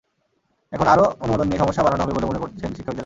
[0.73, 2.99] এখন আরও অনুমোদন দিয়ে সমস্যা বাড়ানো হবে বলে মনে করছেন শিক্ষাবিদেরা।